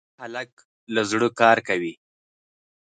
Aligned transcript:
هلک 0.21 0.51
له 0.93 1.01
زړه 1.11 1.27
کار 1.41 1.57
کوي. 1.67 1.93